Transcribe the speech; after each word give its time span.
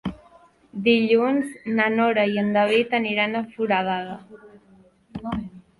Dilluns 0.87 1.51
na 1.81 1.85
Nora 1.99 2.25
i 2.33 2.41
en 2.45 2.49
David 2.59 2.99
aniran 3.01 3.39
a 3.43 3.47
Foradada. 3.53 4.19